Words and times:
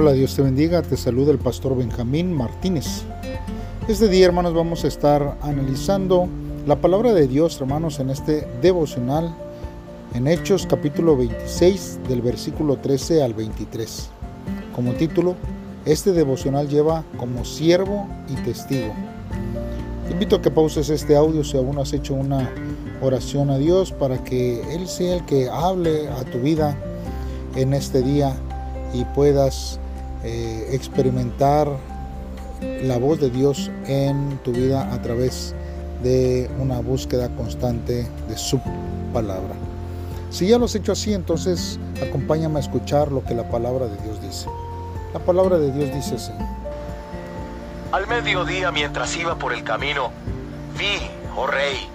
Hola, 0.00 0.12
Dios 0.12 0.36
te 0.36 0.42
bendiga, 0.42 0.80
te 0.80 0.96
saluda 0.96 1.32
el 1.32 1.40
pastor 1.40 1.76
Benjamín 1.76 2.32
Martínez. 2.32 3.02
Este 3.88 4.06
día, 4.06 4.26
hermanos, 4.26 4.54
vamos 4.54 4.84
a 4.84 4.86
estar 4.86 5.36
analizando 5.42 6.28
la 6.68 6.76
palabra 6.76 7.12
de 7.12 7.26
Dios, 7.26 7.60
hermanos, 7.60 7.98
en 7.98 8.10
este 8.10 8.46
devocional 8.62 9.34
en 10.14 10.28
Hechos 10.28 10.68
capítulo 10.70 11.16
26 11.16 11.98
del 12.08 12.22
versículo 12.22 12.76
13 12.76 13.24
al 13.24 13.34
23. 13.34 14.08
Como 14.72 14.92
título, 14.92 15.34
este 15.84 16.12
devocional 16.12 16.68
lleva 16.68 17.02
como 17.16 17.44
siervo 17.44 18.06
y 18.28 18.36
testigo. 18.44 18.92
Te 20.06 20.12
invito 20.12 20.36
a 20.36 20.42
que 20.42 20.52
pauses 20.52 20.90
este 20.90 21.16
audio 21.16 21.42
si 21.42 21.56
aún 21.56 21.76
has 21.76 21.92
hecho 21.92 22.14
una 22.14 22.48
oración 23.02 23.50
a 23.50 23.58
Dios 23.58 23.90
para 23.90 24.22
que 24.22 24.62
Él 24.72 24.86
sea 24.86 25.16
el 25.16 25.26
que 25.26 25.48
hable 25.48 26.08
a 26.08 26.22
tu 26.22 26.38
vida 26.38 26.76
en 27.56 27.74
este 27.74 28.00
día 28.00 28.36
y 28.94 29.04
puedas 29.04 29.80
eh, 30.24 30.68
experimentar 30.72 31.68
la 32.82 32.98
voz 32.98 33.20
de 33.20 33.30
Dios 33.30 33.70
en 33.86 34.38
tu 34.44 34.52
vida 34.52 34.92
a 34.92 35.00
través 35.00 35.54
de 36.02 36.50
una 36.58 36.80
búsqueda 36.80 37.28
constante 37.30 38.06
de 38.28 38.36
su 38.36 38.60
palabra. 39.12 39.54
Si 40.30 40.46
ya 40.46 40.58
lo 40.58 40.66
has 40.66 40.74
hecho 40.74 40.92
así, 40.92 41.14
entonces 41.14 41.78
acompáñame 42.06 42.58
a 42.58 42.60
escuchar 42.60 43.10
lo 43.10 43.24
que 43.24 43.34
la 43.34 43.48
palabra 43.48 43.86
de 43.86 43.96
Dios 44.02 44.20
dice. 44.20 44.48
La 45.14 45.20
palabra 45.20 45.58
de 45.58 45.72
Dios 45.72 45.94
dice 45.94 46.16
así. 46.16 46.32
Al 47.92 48.06
mediodía, 48.06 48.70
mientras 48.70 49.16
iba 49.16 49.36
por 49.36 49.54
el 49.54 49.64
camino, 49.64 50.10
vi, 50.76 51.08
oh 51.34 51.46
rey, 51.46 51.88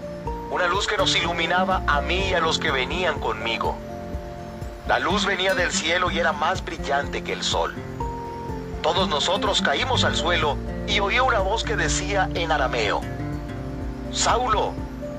una 0.51 0.67
luz 0.67 0.87
que 0.87 0.97
nos 0.97 1.15
iluminaba 1.15 1.83
a 1.85 2.01
mí 2.01 2.29
y 2.29 2.33
a 2.33 2.39
los 2.39 2.57
que 2.57 2.71
venían 2.71 3.19
conmigo. 3.19 3.75
La 4.87 4.99
luz 4.99 5.25
venía 5.25 5.53
del 5.53 5.71
cielo 5.71 6.09
y 6.09 6.19
era 6.19 6.33
más 6.33 6.65
brillante 6.65 7.23
que 7.23 7.33
el 7.33 7.43
sol. 7.43 7.73
Todos 8.83 9.07
nosotros 9.07 9.61
caímos 9.61 10.03
al 10.03 10.13
suelo 10.13 10.57
y 10.87 10.99
oí 10.99 11.17
una 11.17 11.39
voz 11.39 11.63
que 11.63 11.77
decía 11.77 12.29
en 12.35 12.51
arameo, 12.51 12.99
Saulo, 14.11 14.73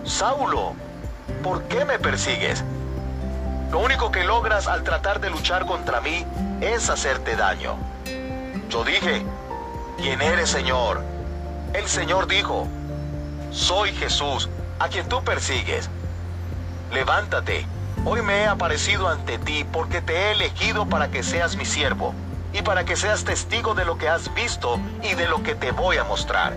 Saulo, 0.05 0.75
¿por 1.43 1.62
qué 1.62 1.87
me 1.87 1.98
persigues? 1.98 2.62
Lo 3.73 3.79
único 3.79 4.12
que 4.12 4.23
logras 4.23 4.69
al 4.69 4.84
tratar 4.84 5.19
de 5.19 5.31
luchar 5.31 5.65
contra 5.65 6.03
mí 6.03 6.27
es 6.61 6.91
hacerte 6.91 7.37
daño. 7.37 7.77
Yo 8.69 8.84
dije, 8.84 9.25
¿quién 9.97 10.21
eres 10.21 10.51
Señor? 10.51 11.03
El 11.73 11.89
Señor 11.89 12.28
dijo, 12.28 12.69
soy 13.51 13.93
Jesús, 13.95 14.51
a 14.78 14.89
quien 14.89 15.09
tú 15.09 15.25
persigues. 15.25 15.89
Levántate 16.93 17.67
Hoy 18.05 18.21
me 18.21 18.43
he 18.43 18.47
aparecido 18.47 19.09
ante 19.09 19.39
ti 19.39 19.65
porque 19.73 20.03
te 20.03 20.15
he 20.15 20.33
elegido 20.33 20.87
para 20.87 21.11
que 21.11 21.23
seas 21.23 21.56
mi 21.56 21.65
siervo 21.65 22.15
y 22.55 22.62
para 22.62 22.84
que 22.84 22.97
seas 22.97 23.24
testigo 23.24 23.74
de 23.74 23.84
lo 23.84 23.98
que 23.98 24.08
has 24.08 24.33
visto 24.33 24.80
y 25.02 25.14
de 25.14 25.28
lo 25.28 25.42
que 25.42 25.55
te 25.55 25.72
voy 25.72 25.98
a 25.98 26.05
mostrar. 26.05 26.56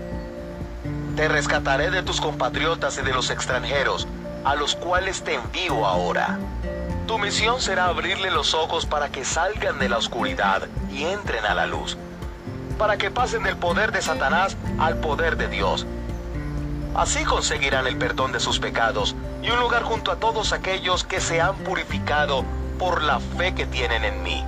Te 1.16 1.28
rescataré 1.28 1.90
de 1.90 2.02
tus 2.02 2.20
compatriotas 2.20 2.96
y 2.96 3.02
de 3.02 3.12
los 3.12 3.28
extranjeros, 3.28 4.08
a 4.44 4.54
los 4.54 4.74
cuales 4.74 5.22
te 5.22 5.34
envío 5.34 5.84
ahora. 5.84 6.38
Tu 7.06 7.18
misión 7.18 7.60
será 7.60 7.86
abrirle 7.86 8.30
los 8.30 8.54
ojos 8.54 8.86
para 8.86 9.10
que 9.10 9.24
salgan 9.24 9.78
de 9.78 9.90
la 9.90 9.98
oscuridad 9.98 10.62
y 10.90 11.04
entren 11.04 11.44
a 11.44 11.54
la 11.54 11.66
luz, 11.66 11.98
para 12.78 12.96
que 12.96 13.10
pasen 13.10 13.42
del 13.42 13.56
poder 13.56 13.92
de 13.92 14.00
Satanás 14.00 14.56
al 14.78 14.96
poder 14.96 15.36
de 15.36 15.48
Dios 15.48 15.86
Así 16.98 17.24
conseguirán 17.24 17.86
el 17.86 17.96
perdón 17.96 18.32
de 18.32 18.40
sus 18.40 18.58
pecados 18.58 19.14
y 19.40 19.50
un 19.50 19.60
lugar 19.60 19.84
junto 19.84 20.10
a 20.10 20.16
todos 20.16 20.52
aquellos 20.52 21.04
que 21.04 21.20
se 21.20 21.40
han 21.40 21.54
purificado 21.58 22.44
por 22.76 23.02
la 23.02 23.20
fe 23.20 23.54
que 23.54 23.66
tienen 23.66 24.04
en 24.04 24.22
mí. 24.24 24.44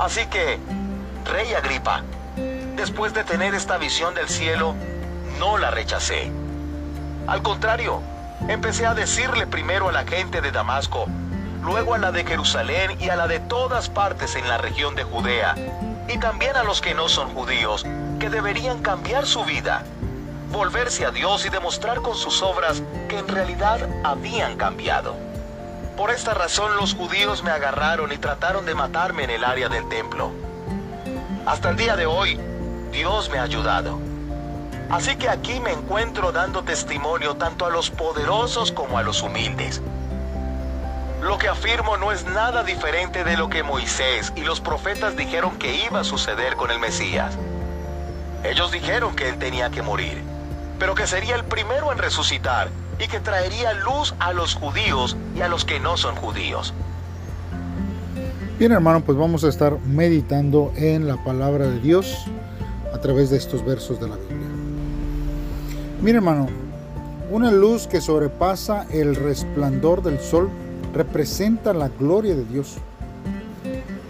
Así 0.00 0.24
que, 0.26 0.58
Rey 1.26 1.52
Agripa, 1.52 2.02
después 2.74 3.12
de 3.12 3.22
tener 3.22 3.54
esta 3.54 3.76
visión 3.76 4.14
del 4.14 4.30
cielo, 4.30 4.74
no 5.38 5.58
la 5.58 5.70
rechacé. 5.70 6.32
Al 7.26 7.42
contrario, 7.42 8.00
empecé 8.48 8.86
a 8.86 8.94
decirle 8.94 9.46
primero 9.46 9.90
a 9.90 9.92
la 9.92 10.04
gente 10.04 10.40
de 10.40 10.52
Damasco, 10.52 11.06
luego 11.62 11.92
a 11.92 11.98
la 11.98 12.12
de 12.12 12.24
Jerusalén 12.24 12.96
y 12.98 13.10
a 13.10 13.16
la 13.16 13.28
de 13.28 13.40
todas 13.40 13.90
partes 13.90 14.36
en 14.36 14.48
la 14.48 14.56
región 14.56 14.94
de 14.94 15.04
Judea, 15.04 15.54
y 16.08 16.18
también 16.18 16.56
a 16.56 16.64
los 16.64 16.80
que 16.80 16.94
no 16.94 17.10
son 17.10 17.34
judíos, 17.34 17.84
que 18.18 18.30
deberían 18.30 18.80
cambiar 18.80 19.26
su 19.26 19.44
vida 19.44 19.84
volverse 20.50 21.06
a 21.06 21.10
Dios 21.10 21.46
y 21.46 21.48
demostrar 21.48 22.00
con 22.00 22.16
sus 22.16 22.42
obras 22.42 22.82
que 23.08 23.18
en 23.18 23.28
realidad 23.28 23.86
habían 24.02 24.56
cambiado. 24.56 25.29
Por 26.00 26.10
esta 26.10 26.32
razón 26.32 26.78
los 26.78 26.94
judíos 26.94 27.42
me 27.42 27.50
agarraron 27.50 28.10
y 28.10 28.16
trataron 28.16 28.64
de 28.64 28.74
matarme 28.74 29.24
en 29.24 29.28
el 29.28 29.44
área 29.44 29.68
del 29.68 29.86
templo. 29.90 30.32
Hasta 31.44 31.68
el 31.68 31.76
día 31.76 31.94
de 31.94 32.06
hoy, 32.06 32.40
Dios 32.90 33.28
me 33.28 33.38
ha 33.38 33.42
ayudado. 33.42 33.98
Así 34.88 35.16
que 35.16 35.28
aquí 35.28 35.60
me 35.60 35.72
encuentro 35.72 36.32
dando 36.32 36.62
testimonio 36.62 37.36
tanto 37.36 37.66
a 37.66 37.68
los 37.68 37.90
poderosos 37.90 38.72
como 38.72 38.96
a 38.96 39.02
los 39.02 39.20
humildes. 39.20 39.82
Lo 41.20 41.36
que 41.36 41.48
afirmo 41.48 41.98
no 41.98 42.12
es 42.12 42.24
nada 42.24 42.62
diferente 42.64 43.22
de 43.22 43.36
lo 43.36 43.50
que 43.50 43.62
Moisés 43.62 44.32
y 44.36 44.40
los 44.40 44.58
profetas 44.62 45.18
dijeron 45.18 45.58
que 45.58 45.84
iba 45.84 46.00
a 46.00 46.04
suceder 46.04 46.56
con 46.56 46.70
el 46.70 46.78
Mesías. 46.78 47.36
Ellos 48.42 48.72
dijeron 48.72 49.14
que 49.14 49.28
él 49.28 49.38
tenía 49.38 49.68
que 49.68 49.82
morir 49.82 50.30
pero 50.80 50.94
que 50.94 51.06
sería 51.06 51.36
el 51.36 51.44
primero 51.44 51.92
en 51.92 51.98
resucitar 51.98 52.70
y 53.02 53.08
que 53.08 53.20
traería 53.20 53.72
luz 53.72 54.14
a 54.18 54.32
los 54.32 54.54
judíos 54.54 55.16
y 55.36 55.40
a 55.40 55.48
los 55.48 55.64
que 55.64 55.80
no 55.80 55.96
son 55.96 56.14
judíos. 56.16 56.74
Bien 58.58 58.72
hermano, 58.72 59.00
pues 59.00 59.16
vamos 59.16 59.42
a 59.44 59.48
estar 59.48 59.78
meditando 59.86 60.70
en 60.76 61.08
la 61.08 61.22
palabra 61.24 61.66
de 61.66 61.80
Dios 61.80 62.26
a 62.92 62.98
través 62.98 63.30
de 63.30 63.38
estos 63.38 63.64
versos 63.64 63.98
de 64.00 64.08
la 64.08 64.16
Biblia. 64.16 64.48
Mira 66.02 66.18
hermano, 66.18 66.48
una 67.30 67.50
luz 67.50 67.86
que 67.86 68.00
sobrepasa 68.00 68.86
el 68.90 69.16
resplandor 69.16 70.02
del 70.02 70.20
sol 70.20 70.50
representa 70.92 71.72
la 71.72 71.88
gloria 71.88 72.34
de 72.34 72.44
Dios. 72.44 72.76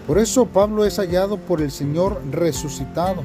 Por 0.05 0.17
eso 0.17 0.47
Pablo 0.47 0.83
es 0.83 0.97
hallado 0.97 1.37
por 1.37 1.61
el 1.61 1.71
Señor 1.71 2.21
resucitado 2.29 3.23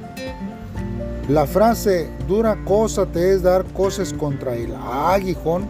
la 1.29 1.47
frase 1.47 2.09
dura 2.29 2.57
cosa 2.65 3.07
te 3.07 3.33
es 3.33 3.43
dar 3.43 3.65
cosas 3.73 4.13
contra 4.13 4.55
el 4.55 4.75
aguijón 4.75 5.69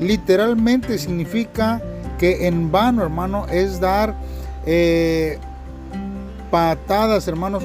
literalmente 0.00 0.98
significa 0.98 1.80
que 2.18 2.46
en 2.46 2.72
vano, 2.72 3.02
hermano, 3.02 3.46
es 3.50 3.80
dar 3.80 4.14
eh, 4.66 5.38
patadas, 6.50 7.28
hermanos, 7.28 7.62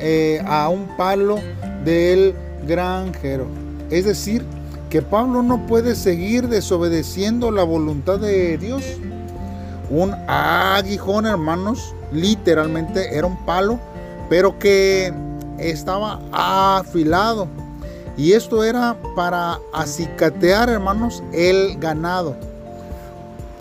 eh, 0.00 0.42
a 0.46 0.68
un 0.68 0.88
palo 0.96 1.38
del 1.84 2.34
granjero. 2.66 3.46
Es 3.90 4.04
decir, 4.04 4.44
que 4.90 5.02
Pablo 5.02 5.42
no 5.42 5.66
puede 5.66 5.94
seguir 5.94 6.48
desobedeciendo 6.48 7.50
la 7.50 7.64
voluntad 7.64 8.18
de 8.18 8.58
Dios. 8.58 8.84
Un 9.90 10.14
aguijón, 10.26 11.26
hermanos, 11.26 11.94
literalmente 12.12 13.16
era 13.16 13.26
un 13.26 13.44
palo, 13.44 13.78
pero 14.28 14.58
que 14.58 15.12
estaba 15.58 16.20
afilado. 16.32 17.48
Y 18.16 18.32
esto 18.32 18.62
era 18.62 18.96
para 19.16 19.58
acicatear, 19.72 20.68
hermanos, 20.68 21.22
el 21.32 21.78
ganado. 21.78 22.36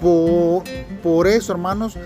Por, 0.01 1.27
eso, 1.27 1.53
hermanos, 1.53 1.97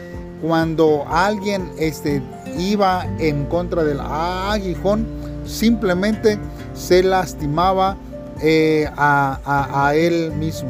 cuando 0.41 1.05
alguien 1.09 1.71
este, 1.77 2.21
iba 2.57 3.05
en 3.17 3.45
contra 3.45 3.83
del 3.83 3.99
aguijón, 3.99 5.07
simplemente 5.45 6.37
se 6.73 7.03
lastimaba 7.03 7.97
eh, 8.41 8.87
a, 8.95 9.91
él 9.95 10.31
mismo. 10.33 10.69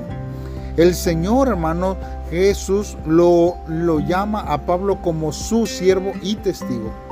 El 0.78 0.96
Señor, 0.96 1.50
hermano, 1.50 1.98
Jesús 2.30 2.98
lo, 3.06 3.56
lo 3.68 4.00
llama 4.00 4.40
a 4.42 4.66
Pablo 4.66 5.02
como 5.02 5.32
su 5.32 5.66
siervo 5.66 6.14
y 6.22 6.36
testigo. 6.36 7.07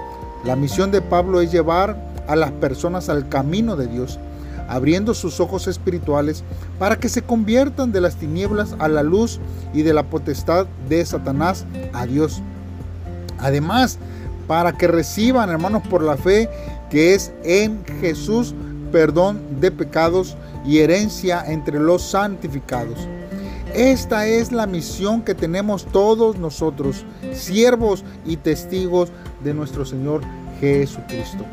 La 0.46 0.56
misión 0.56 0.92
de 0.92 1.02
Pablo 1.02 1.42
es 1.42 1.52
llevar 1.52 1.98
a 2.28 2.36
las 2.36 2.52
personas 2.52 3.10
al 3.10 3.28
camino 3.30 3.76
de 3.76 3.88
Dios, 3.88 4.20
abriendo 4.68 5.16
sus 5.16 5.40
ojos 5.40 5.68
espirituales 5.68 6.44
para 6.78 6.98
que 6.98 7.10
se 7.10 7.24
conviertan 7.24 7.92
de 7.92 8.00
las 8.02 8.16
tinieblas 8.16 8.76
a 8.78 8.88
la 8.88 9.02
luz 9.02 9.40
y 9.74 9.82
de 9.82 9.94
la 9.94 10.04
potestad 10.04 10.68
de 10.88 11.04
Satanás 11.04 11.66
a 11.94 12.06
Dios. 12.06 12.44
Además, 13.40 13.98
para 14.48 14.74
que 14.74 14.88
reciban, 14.88 15.50
hermanos, 15.50 15.82
por 15.90 16.04
la 16.04 16.16
fe 16.16 16.48
que 16.92 17.16
es 17.16 17.32
en 17.44 17.84
Jesús, 18.00 18.54
perdón 18.92 19.42
de 19.60 19.72
pecados 19.72 20.38
y 20.64 20.78
herencia 20.80 21.44
entre 21.48 21.80
los 21.80 22.04
santificados. 22.04 23.00
Esta 23.76 24.26
es 24.26 24.54
la 24.54 24.68
misión 24.68 25.22
que 25.22 25.36
tenemos 25.36 25.86
todos 25.86 26.38
nosotros, 26.38 27.04
siervos 27.34 28.06
y 28.26 28.38
testigos 28.38 29.12
de 29.44 29.54
nuestro 29.54 29.84
Señor 29.84 30.22
Jesucristo. 30.62 31.44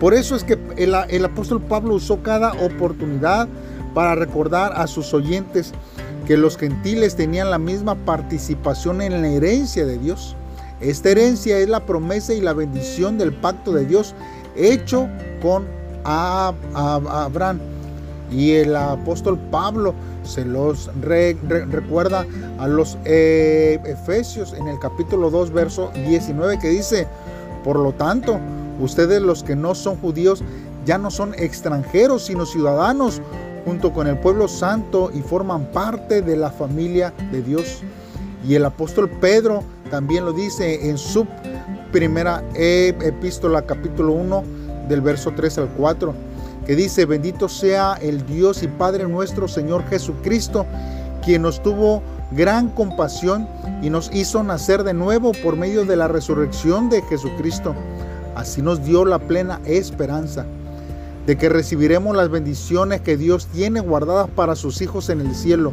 Por 0.00 0.14
eso 0.14 0.34
es 0.34 0.44
que 0.44 0.58
el, 0.78 1.24
apóstol 1.26 1.60
Pablo 1.60 1.96
usó 1.96 2.22
cada 2.22 2.52
oportunidad 2.54 3.48
para 3.92 4.14
recordar 4.14 4.72
a 4.74 4.86
sus 4.86 5.12
oyentes 5.12 5.74
que 6.26 6.38
los 6.38 6.56
gentiles 6.56 7.16
tenían 7.16 7.50
la 7.50 7.58
misma 7.58 7.96
participación 7.96 9.02
en 9.02 9.20
la 9.20 9.28
herencia 9.28 9.84
de 9.84 9.98
Dios, 9.98 10.34
Esta 10.80 11.10
herencia 11.10 11.58
es 11.58 11.68
la 11.68 11.84
promesa 11.84 12.32
y 12.32 12.40
la 12.40 12.54
bendición 12.54 13.18
del 13.18 13.34
pacto 13.34 13.72
de 13.72 13.84
Dios 13.84 14.14
hecho 14.56 15.06
con 15.42 15.66
Abraham. 16.02 17.71
Y 18.32 18.52
el 18.52 18.74
apóstol 18.74 19.38
Pablo 19.50 19.94
se 20.24 20.44
los 20.44 20.90
recuerda 21.02 22.26
a 22.58 22.66
los 22.66 22.96
eh, 23.04 23.78
Efesios 23.84 24.54
en 24.54 24.68
el 24.68 24.78
capítulo 24.78 25.30
2, 25.30 25.52
verso 25.52 25.90
19, 25.94 26.58
que 26.58 26.68
dice, 26.68 27.06
por 27.62 27.78
lo 27.78 27.92
tanto, 27.92 28.38
ustedes 28.80 29.20
los 29.20 29.42
que 29.42 29.56
no 29.56 29.74
son 29.74 29.96
judíos 29.96 30.42
ya 30.84 30.98
no 30.98 31.10
son 31.10 31.34
extranjeros, 31.34 32.24
sino 32.24 32.46
ciudadanos 32.46 33.20
junto 33.64 33.92
con 33.92 34.06
el 34.06 34.18
pueblo 34.18 34.48
santo 34.48 35.10
y 35.14 35.20
forman 35.20 35.66
parte 35.66 36.22
de 36.22 36.36
la 36.36 36.50
familia 36.50 37.12
de 37.30 37.42
Dios. 37.42 37.82
Y 38.46 38.54
el 38.54 38.64
apóstol 38.64 39.08
Pedro 39.08 39.62
también 39.90 40.24
lo 40.24 40.32
dice 40.32 40.88
en 40.88 40.98
su 40.98 41.26
primera 41.92 42.42
epístola, 42.54 43.62
capítulo 43.62 44.12
1, 44.14 44.44
del 44.88 45.00
verso 45.00 45.32
3 45.36 45.58
al 45.58 45.68
4, 45.76 46.14
que 46.66 46.76
dice, 46.76 47.06
bendito 47.06 47.48
sea 47.48 47.94
el 48.00 48.26
Dios 48.26 48.62
y 48.62 48.68
Padre 48.68 49.08
nuestro 49.08 49.48
Señor 49.48 49.84
Jesucristo, 49.88 50.66
quien 51.24 51.42
nos 51.42 51.62
tuvo 51.62 52.02
gran 52.30 52.68
compasión 52.68 53.48
y 53.82 53.90
nos 53.90 54.10
hizo 54.14 54.42
nacer 54.42 54.84
de 54.84 54.94
nuevo 54.94 55.32
por 55.42 55.56
medio 55.56 55.84
de 55.84 55.96
la 55.96 56.08
resurrección 56.08 56.88
de 56.88 57.02
Jesucristo. 57.02 57.74
Así 58.34 58.62
nos 58.62 58.84
dio 58.84 59.04
la 59.04 59.18
plena 59.18 59.60
esperanza 59.66 60.46
de 61.26 61.36
que 61.36 61.48
recibiremos 61.48 62.16
las 62.16 62.30
bendiciones 62.30 63.00
que 63.00 63.16
Dios 63.16 63.46
tiene 63.46 63.80
guardadas 63.80 64.28
para 64.30 64.56
sus 64.56 64.80
hijos 64.80 65.08
en 65.10 65.20
el 65.20 65.34
cielo. 65.34 65.72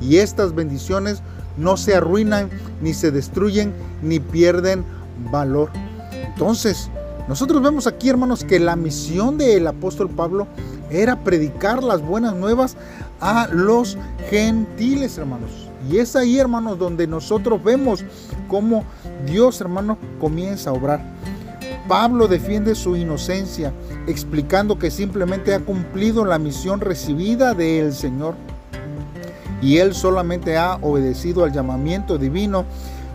Y 0.00 0.18
estas 0.18 0.54
bendiciones 0.54 1.22
no 1.56 1.76
se 1.76 1.94
arruinan, 1.94 2.50
ni 2.82 2.94
se 2.94 3.10
destruyen, 3.10 3.72
ni 4.02 4.20
pierden 4.20 4.84
valor. 5.30 5.70
Entonces, 6.12 6.90
nosotros 7.28 7.62
vemos 7.62 7.86
aquí, 7.86 8.10
hermanos, 8.10 8.44
que 8.44 8.60
la 8.60 8.76
misión 8.76 9.38
del 9.38 9.66
apóstol 9.66 10.10
Pablo 10.10 10.46
era 10.90 11.24
predicar 11.24 11.82
las 11.82 12.02
buenas 12.02 12.34
nuevas 12.34 12.76
a 13.20 13.48
los 13.50 13.96
gentiles, 14.28 15.16
hermanos. 15.16 15.50
Y 15.90 15.98
es 15.98 16.16
ahí, 16.16 16.38
hermanos, 16.38 16.78
donde 16.78 17.06
nosotros 17.06 17.62
vemos 17.64 18.04
cómo 18.48 18.84
Dios, 19.26 19.60
hermano, 19.60 19.96
comienza 20.20 20.70
a 20.70 20.74
obrar. 20.74 21.00
Pablo 21.88 22.28
defiende 22.28 22.74
su 22.74 22.96
inocencia, 22.96 23.72
explicando 24.06 24.78
que 24.78 24.90
simplemente 24.90 25.54
ha 25.54 25.60
cumplido 25.60 26.24
la 26.24 26.38
misión 26.38 26.80
recibida 26.80 27.54
del 27.54 27.92
Señor. 27.92 28.34
Y 29.62 29.78
él 29.78 29.94
solamente 29.94 30.58
ha 30.58 30.76
obedecido 30.76 31.44
al 31.44 31.52
llamamiento 31.52 32.18
divino 32.18 32.64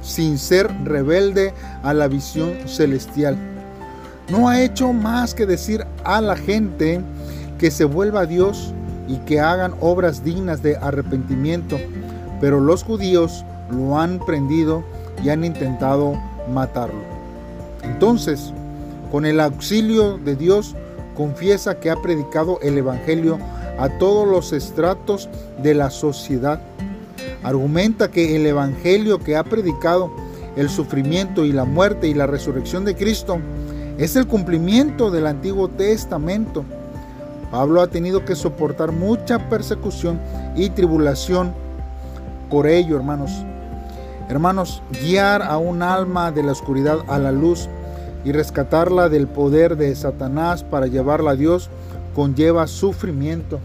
sin 0.01 0.37
ser 0.37 0.71
rebelde 0.83 1.53
a 1.83 1.93
la 1.93 2.07
visión 2.07 2.67
celestial. 2.67 3.58
No 4.29 4.47
ha 4.47 4.61
hecho 4.61 4.93
más 4.93 5.33
que 5.33 5.45
decir 5.45 5.85
a 6.03 6.21
la 6.21 6.35
gente 6.35 7.01
que 7.57 7.71
se 7.71 7.83
vuelva 7.83 8.21
a 8.21 8.25
Dios 8.25 8.73
y 9.07 9.17
que 9.19 9.39
hagan 9.39 9.73
obras 9.81 10.23
dignas 10.23 10.61
de 10.61 10.77
arrepentimiento. 10.77 11.77
Pero 12.39 12.59
los 12.59 12.83
judíos 12.83 13.43
lo 13.71 13.99
han 13.99 14.19
prendido 14.19 14.83
y 15.23 15.29
han 15.29 15.43
intentado 15.43 16.13
matarlo. 16.51 17.01
Entonces, 17.83 18.53
con 19.11 19.25
el 19.25 19.39
auxilio 19.39 20.17
de 20.19 20.35
Dios, 20.35 20.75
confiesa 21.15 21.79
que 21.79 21.89
ha 21.89 21.95
predicado 21.95 22.59
el 22.61 22.77
Evangelio 22.77 23.39
a 23.79 23.89
todos 23.97 24.27
los 24.27 24.53
estratos 24.53 25.27
de 25.63 25.73
la 25.73 25.89
sociedad. 25.89 26.61
Argumenta 27.43 28.11
que 28.11 28.35
el 28.35 28.45
Evangelio 28.45 29.19
que 29.19 29.35
ha 29.35 29.43
predicado, 29.43 30.11
el 30.55 30.69
sufrimiento 30.69 31.45
y 31.45 31.51
la 31.51 31.65
muerte 31.65 32.07
y 32.07 32.13
la 32.13 32.27
resurrección 32.27 32.85
de 32.85 32.95
Cristo, 32.95 33.39
es 33.99 34.15
el 34.15 34.27
cumplimiento 34.27 35.11
del 35.11 35.27
Antiguo 35.27 35.67
Testamento. 35.67 36.63
Pablo 37.51 37.81
ha 37.81 37.87
tenido 37.87 38.23
que 38.23 38.33
soportar 38.33 38.93
mucha 38.93 39.49
persecución 39.49 40.21
y 40.55 40.69
tribulación 40.69 41.53
por 42.49 42.65
ello, 42.65 42.95
hermanos. 42.95 43.43
Hermanos, 44.29 44.81
guiar 45.03 45.41
a 45.41 45.57
un 45.57 45.81
alma 45.81 46.31
de 46.31 46.43
la 46.43 46.53
oscuridad 46.53 46.99
a 47.09 47.19
la 47.19 47.33
luz 47.33 47.67
y 48.23 48.31
rescatarla 48.31 49.09
del 49.09 49.27
poder 49.27 49.75
de 49.75 49.93
Satanás 49.95 50.63
para 50.63 50.87
llevarla 50.87 51.31
a 51.31 51.35
Dios 51.35 51.69
conlleva 52.15 52.67
sufrimiento. 52.67 53.59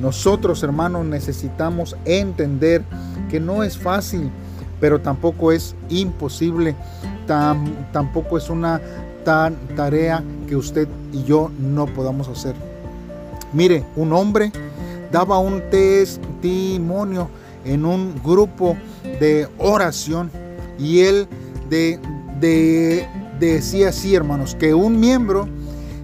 Nosotros, 0.00 0.62
hermanos, 0.62 1.06
necesitamos 1.06 1.96
entender 2.04 2.82
que 3.30 3.40
no 3.40 3.62
es 3.62 3.78
fácil, 3.78 4.30
pero 4.80 5.00
tampoco 5.00 5.50
es 5.50 5.74
imposible, 5.88 6.74
tampoco 7.92 8.36
es 8.36 8.50
una 8.50 8.80
tan 9.24 9.56
tarea 9.76 10.22
que 10.48 10.56
usted 10.56 10.88
y 11.12 11.24
yo 11.24 11.50
no 11.58 11.86
podamos 11.86 12.28
hacer. 12.28 12.54
Mire, 13.52 13.84
un 13.96 14.12
hombre 14.12 14.52
daba 15.10 15.38
un 15.38 15.62
testimonio 15.70 17.28
en 17.64 17.84
un 17.84 18.20
grupo 18.22 18.76
de 19.02 19.48
oración 19.58 20.30
y 20.78 21.00
él 21.00 21.28
de, 21.68 21.98
de 22.40 23.06
decía 23.40 23.88
así, 23.88 24.14
hermanos, 24.14 24.54
que 24.54 24.74
un 24.74 25.00
miembro 25.00 25.48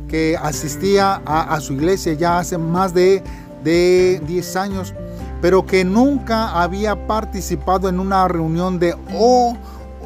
que 0.08 0.36
asistía 0.40 1.20
a, 1.24 1.60
su 1.60 1.74
iglesia 1.74 2.14
ya 2.14 2.38
hace 2.38 2.58
más 2.58 2.94
de, 2.94 3.22
de 3.62 4.20
10 4.26 4.56
años, 4.56 4.94
pero 5.42 5.66
que 5.66 5.84
nunca 5.84 6.62
había 6.62 7.06
participado 7.06 7.88
en 7.88 8.00
una 8.00 8.26
reunión 8.28 8.78
de 8.78 8.94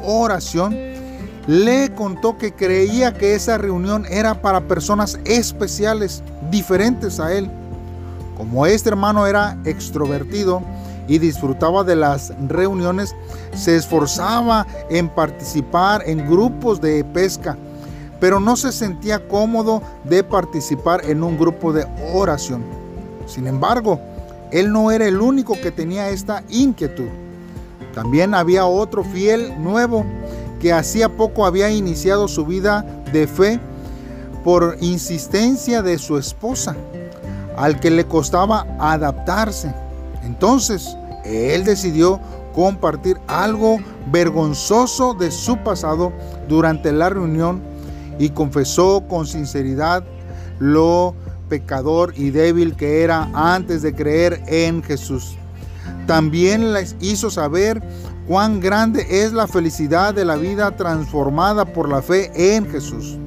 oración, 0.03 0.75
le 1.47 1.93
contó 1.93 2.37
que 2.37 2.53
creía 2.53 3.13
que 3.13 3.35
esa 3.35 3.57
reunión 3.57 4.05
era 4.09 4.41
para 4.41 4.67
personas 4.67 5.19
especiales, 5.25 6.23
diferentes 6.49 7.19
a 7.19 7.33
él. 7.33 7.49
Como 8.37 8.65
este 8.65 8.89
hermano 8.89 9.27
era 9.27 9.57
extrovertido, 9.65 10.61
y 11.07 11.19
disfrutaba 11.19 11.83
de 11.83 11.97
las 11.97 12.33
reuniones, 12.47 13.15
se 13.53 13.75
esforzaba 13.75 14.65
en 14.89 15.09
participar 15.09 16.03
en 16.05 16.29
grupos 16.29 16.79
de 16.79 17.03
pesca, 17.03 17.57
pero 18.19 18.39
no 18.39 18.55
se 18.55 18.71
sentía 18.71 19.27
cómodo 19.27 19.81
de 20.05 20.23
participar 20.23 21.03
en 21.03 21.21
un 21.21 21.37
grupo 21.37 21.73
de 21.73 21.85
oración. 22.13 22.63
Sin 23.25 23.45
embargo, 23.47 23.99
él 24.51 24.71
no 24.71 24.89
era 24.89 25.05
el 25.05 25.19
único 25.19 25.59
que 25.59 25.71
tenía 25.71 26.09
esta 26.09 26.43
inquietud. 26.49 27.09
También 27.93 28.33
había 28.33 28.65
otro 28.65 29.03
fiel 29.03 29.53
nuevo 29.61 30.05
que 30.61 30.71
hacía 30.71 31.09
poco 31.09 31.45
había 31.45 31.71
iniciado 31.71 32.27
su 32.27 32.45
vida 32.45 32.85
de 33.11 33.25
fe 33.27 33.59
por 34.43 34.77
insistencia 34.79 35.81
de 35.81 35.97
su 35.97 36.17
esposa, 36.17 36.75
al 37.57 37.79
que 37.79 37.89
le 37.89 38.05
costaba 38.05 38.67
adaptarse. 38.79 39.73
Entonces, 40.23 40.95
él 41.25 41.63
decidió 41.63 42.19
compartir 42.53 43.17
algo 43.27 43.79
vergonzoso 44.11 45.13
de 45.13 45.31
su 45.31 45.57
pasado 45.57 46.13
durante 46.47 46.91
la 46.91 47.09
reunión 47.09 47.61
y 48.19 48.29
confesó 48.29 49.03
con 49.07 49.25
sinceridad 49.25 50.03
lo 50.59 51.15
pecador 51.49 52.13
y 52.15 52.29
débil 52.29 52.75
que 52.75 53.01
era 53.01 53.29
antes 53.33 53.81
de 53.81 53.95
creer 53.95 54.43
en 54.47 54.83
Jesús. 54.83 55.35
También 56.05 56.73
les 56.73 56.95
hizo 56.99 57.29
saber 57.29 57.81
cuán 58.31 58.61
grande 58.61 59.05
es 59.09 59.33
la 59.33 59.45
felicidad 59.45 60.13
de 60.13 60.23
la 60.23 60.37
vida 60.37 60.71
transformada 60.71 61.65
por 61.65 61.89
la 61.89 62.01
fe 62.01 62.55
en 62.55 62.65
Jesús. 62.71 63.17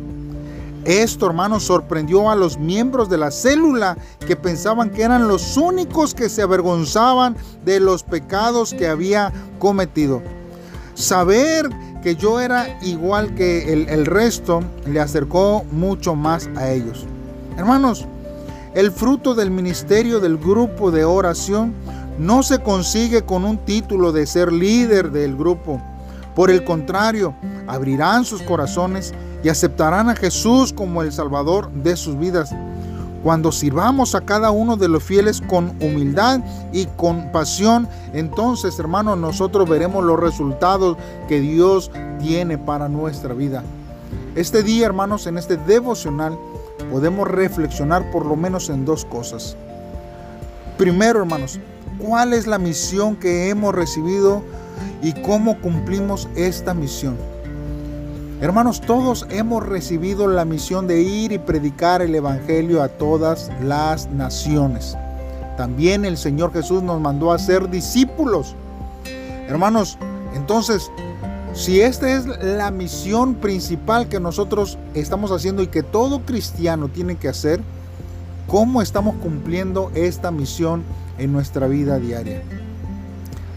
Esto, 0.86 1.26
hermanos, 1.26 1.64
sorprendió 1.64 2.30
a 2.30 2.34
los 2.34 2.56
miembros 2.56 3.10
de 3.10 3.18
la 3.18 3.30
célula 3.30 3.98
que 4.26 4.34
pensaban 4.34 4.88
que 4.88 5.02
eran 5.02 5.28
los 5.28 5.58
únicos 5.58 6.14
que 6.14 6.30
se 6.30 6.40
avergonzaban 6.40 7.36
de 7.66 7.80
los 7.80 8.02
pecados 8.02 8.72
que 8.72 8.88
había 8.88 9.30
cometido. 9.58 10.22
Saber 10.94 11.68
que 12.02 12.16
yo 12.16 12.40
era 12.40 12.78
igual 12.80 13.34
que 13.34 13.74
el, 13.74 13.86
el 13.90 14.06
resto 14.06 14.62
le 14.86 15.00
acercó 15.00 15.66
mucho 15.70 16.14
más 16.14 16.48
a 16.56 16.70
ellos. 16.70 17.04
Hermanos, 17.58 18.06
el 18.74 18.90
fruto 18.90 19.34
del 19.34 19.50
ministerio 19.50 20.18
del 20.18 20.38
grupo 20.38 20.90
de 20.90 21.04
oración 21.04 21.74
no 22.18 22.42
se 22.42 22.60
consigue 22.60 23.22
con 23.22 23.44
un 23.44 23.58
título 23.58 24.12
de 24.12 24.26
ser 24.26 24.52
líder 24.52 25.10
del 25.10 25.36
grupo. 25.36 25.80
Por 26.34 26.50
el 26.50 26.64
contrario, 26.64 27.34
abrirán 27.66 28.24
sus 28.24 28.42
corazones 28.42 29.14
y 29.42 29.48
aceptarán 29.48 30.08
a 30.08 30.16
Jesús 30.16 30.72
como 30.72 31.02
el 31.02 31.12
Salvador 31.12 31.70
de 31.70 31.96
sus 31.96 32.18
vidas. 32.18 32.54
Cuando 33.22 33.52
sirvamos 33.52 34.14
a 34.14 34.20
cada 34.20 34.50
uno 34.50 34.76
de 34.76 34.88
los 34.88 35.02
fieles 35.02 35.40
con 35.40 35.70
humildad 35.80 36.40
y 36.72 36.86
con 36.86 37.32
pasión, 37.32 37.88
entonces, 38.12 38.78
hermanos, 38.78 39.16
nosotros 39.16 39.68
veremos 39.68 40.04
los 40.04 40.20
resultados 40.20 40.98
que 41.26 41.40
Dios 41.40 41.90
tiene 42.20 42.58
para 42.58 42.88
nuestra 42.88 43.32
vida. 43.32 43.62
Este 44.34 44.62
día, 44.62 44.86
hermanos, 44.86 45.26
en 45.26 45.38
este 45.38 45.56
devocional, 45.56 46.36
podemos 46.90 47.26
reflexionar 47.26 48.10
por 48.10 48.26
lo 48.26 48.36
menos 48.36 48.68
en 48.68 48.84
dos 48.84 49.04
cosas. 49.04 49.56
Primero, 50.76 51.20
hermanos, 51.20 51.58
¿cuál 51.98 52.32
es 52.32 52.46
la 52.46 52.58
misión 52.58 53.16
que 53.16 53.48
hemos 53.48 53.74
recibido 53.74 54.42
y 55.02 55.12
cómo 55.12 55.60
cumplimos 55.60 56.28
esta 56.34 56.74
misión? 56.74 57.16
Hermanos, 58.40 58.80
todos 58.80 59.26
hemos 59.30 59.64
recibido 59.64 60.26
la 60.26 60.44
misión 60.44 60.86
de 60.86 61.00
ir 61.00 61.32
y 61.32 61.38
predicar 61.38 62.02
el 62.02 62.14
Evangelio 62.14 62.82
a 62.82 62.88
todas 62.88 63.50
las 63.62 64.08
naciones. 64.10 64.96
También 65.56 66.04
el 66.04 66.16
Señor 66.16 66.52
Jesús 66.52 66.82
nos 66.82 67.00
mandó 67.00 67.32
a 67.32 67.38
ser 67.38 67.70
discípulos. 67.70 68.54
Hermanos, 69.48 69.96
entonces, 70.34 70.90
si 71.54 71.80
esta 71.80 72.12
es 72.12 72.26
la 72.26 72.70
misión 72.72 73.36
principal 73.36 74.08
que 74.08 74.18
nosotros 74.18 74.76
estamos 74.94 75.30
haciendo 75.30 75.62
y 75.62 75.68
que 75.68 75.84
todo 75.84 76.22
cristiano 76.26 76.88
tiene 76.88 77.16
que 77.16 77.28
hacer, 77.28 77.60
¿cómo 78.54 78.82
estamos 78.82 79.16
cumpliendo 79.16 79.90
esta 79.96 80.30
misión 80.30 80.84
en 81.18 81.32
nuestra 81.32 81.66
vida 81.66 81.98
diaria? 81.98 82.40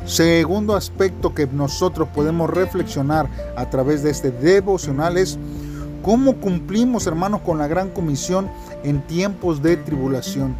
Segundo 0.07 0.75
aspecto 0.75 1.35
que 1.35 1.45
nosotros 1.45 2.07
podemos 2.15 2.49
reflexionar 2.49 3.29
a 3.55 3.69
través 3.69 4.01
de 4.01 4.09
este 4.09 4.31
devocional 4.31 5.19
es 5.19 5.37
cómo 6.01 6.37
cumplimos, 6.37 7.05
hermanos, 7.05 7.41
con 7.41 7.59
la 7.59 7.67
gran 7.67 7.91
comisión 7.91 8.49
en 8.83 9.05
tiempos 9.05 9.61
de 9.61 9.77
tribulación. 9.77 10.55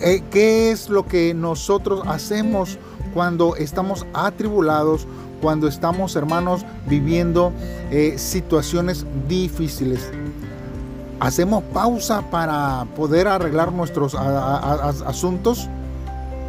¿Qué 0.00 0.72
es 0.72 0.88
lo 0.88 1.06
que 1.06 1.32
nosotros 1.32 2.02
hacemos 2.08 2.76
cuando 3.14 3.54
estamos 3.54 4.04
atribulados, 4.14 5.06
cuando 5.40 5.68
estamos, 5.68 6.16
hermanos, 6.16 6.66
viviendo 6.88 7.52
eh, 7.92 8.14
situaciones 8.16 9.06
difíciles? 9.28 10.10
¿Hacemos 11.22 11.62
pausa 11.72 12.20
para 12.32 12.84
poder 12.96 13.28
arreglar 13.28 13.72
nuestros 13.72 14.16
asuntos? 14.16 15.68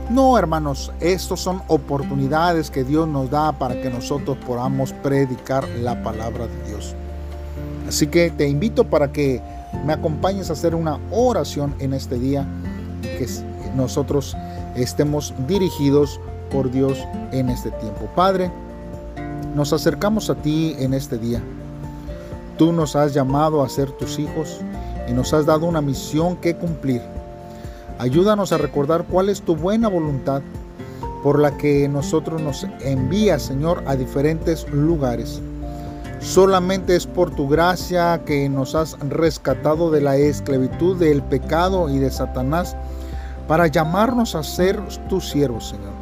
No, 0.10 0.36
hermanos, 0.36 0.92
estos 1.00 1.42
son 1.42 1.62
oportunidades 1.68 2.72
que 2.72 2.84
Dios 2.84 3.08
nos 3.08 3.30
da 3.30 3.52
para 3.52 3.80
que 3.80 3.92
nosotros 3.92 4.36
podamos 4.48 4.92
predicar 4.92 5.70
la 5.70 6.02
palabra 6.02 6.48
de 6.48 6.70
Dios. 6.70 6.96
Así 7.88 8.08
que 8.08 8.32
te 8.32 8.48
invito 8.48 8.84
para 8.84 9.12
que 9.12 9.44
me 9.86 9.94
acompañes 9.94 10.50
a 10.50 10.54
hacer 10.54 10.74
una 10.74 11.00
oración 11.12 11.76
en 11.78 11.94
este 11.94 12.18
día, 12.18 12.44
que 13.04 13.28
nosotros 13.76 14.36
estemos 14.76 15.36
dirigidos 15.48 16.20
por 16.52 16.72
Dios 16.72 16.98
en 17.32 17.52
este 17.52 17.70
tiempo. 17.74 18.10
Padre, 18.16 18.52
nos 19.54 19.72
acercamos 19.72 20.32
a 20.32 20.36
ti 20.36 20.76
en 20.80 20.96
este 20.96 21.20
día. 21.20 21.44
Tú 22.58 22.72
nos 22.72 22.96
has 22.96 23.14
llamado 23.14 23.64
a 23.64 23.70
ser 23.70 23.92
tus 23.92 24.20
hijos 24.20 24.62
y 25.10 25.14
nos 25.14 25.34
has 25.34 25.46
dado 25.46 25.66
una 25.66 25.82
misión 25.82 26.38
que 26.38 26.56
cumplir. 26.56 27.02
Ayúdanos 28.00 28.52
a 28.52 28.58
recordar 28.58 29.06
cuál 29.10 29.30
es 29.30 29.42
tu 29.42 29.56
buena 29.56 29.88
voluntad 29.88 30.42
por 31.24 31.40
la 31.40 31.58
que 31.58 31.88
nosotros 31.88 32.42
nos 32.42 32.66
envías, 32.82 33.44
Señor, 33.44 33.84
a 33.88 33.96
diferentes 33.96 34.68
lugares. 34.70 35.42
Solamente 36.20 36.96
es 36.96 37.06
por 37.06 37.32
tu 37.32 37.48
gracia 37.48 38.22
que 38.26 38.48
nos 38.50 38.76
has 38.76 38.98
rescatado 39.10 39.92
de 39.92 40.02
la 40.02 40.18
esclavitud 40.18 40.98
del 40.98 41.22
pecado 41.22 41.90
y 41.90 42.00
de 42.00 42.12
Satanás 42.12 42.76
para 43.48 43.68
llamarnos 43.68 44.36
a 44.36 44.44
ser 44.44 44.80
tus 45.10 45.30
siervos, 45.30 45.70
Señor. 45.70 45.94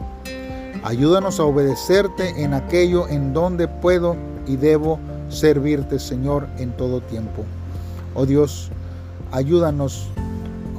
Ayúdanos 0.84 1.40
a 1.40 1.44
obedecerte 1.44 2.44
en 2.44 2.54
aquello 2.54 3.08
en 3.08 3.34
donde 3.34 3.68
puedo 3.68 4.16
y 4.48 4.56
debo 4.56 5.00
servirte, 5.32 5.98
Señor, 6.00 6.48
en 6.58 6.72
todo 6.74 7.02
tiempo. 7.02 7.44
Oh 8.14 8.26
Dios, 8.26 8.70
ayúdanos 9.32 10.08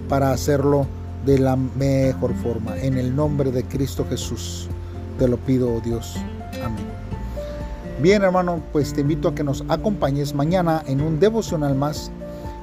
para 0.09 0.33
hacerlo 0.33 0.87
de 1.25 1.39
la 1.39 1.57
mejor 1.57 2.35
forma. 2.35 2.77
En 2.79 2.99
el 2.99 3.15
nombre 3.17 3.51
de 3.51 3.65
Cristo 3.65 4.07
Jesús 4.09 4.69
te 5.19 5.27
lo 5.27 5.37
pido, 5.39 5.75
oh 5.75 5.81
Dios. 5.81 6.17
Amén. 6.63 6.87
Bien, 8.01 8.23
hermano, 8.23 8.61
pues 8.73 8.93
te 8.93 9.01
invito 9.01 9.29
a 9.29 9.35
que 9.35 9.45
nos 9.45 9.65
acompañes 9.69 10.35
mañana 10.35 10.83
en 10.87 11.01
un 11.01 11.21
devocional 11.21 11.75
más 11.75 12.11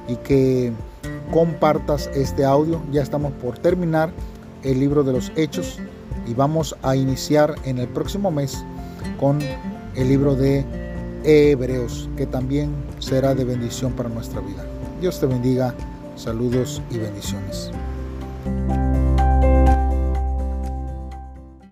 y 0.06 0.16
que 0.16 0.72
compartas 1.32 2.10
este 2.14 2.44
audio. 2.44 2.82
Ya 2.92 3.02
estamos 3.02 3.32
por 3.34 3.58
terminar 3.58 4.10
el 4.62 4.78
libro 4.78 5.02
de 5.02 5.12
los 5.12 5.32
Hechos 5.36 5.78
y 6.26 6.34
vamos 6.34 6.76
a 6.82 6.94
iniciar 6.94 7.54
en 7.64 7.78
el 7.78 7.88
próximo 7.88 8.30
mes 8.30 8.62
con 9.18 9.38
el 9.94 10.08
libro 10.08 10.34
de 10.34 10.64
Hebreos, 11.24 12.08
que 12.16 12.26
también 12.26 12.72
será 12.98 13.34
de 13.34 13.44
bendición 13.44 13.92
para 13.92 14.08
nuestra 14.08 14.40
vida. 14.40 14.64
Dios 15.00 15.20
te 15.20 15.26
bendiga. 15.26 15.74
Saludos 16.16 16.82
y 16.90 16.98
bendiciones. 16.98 17.70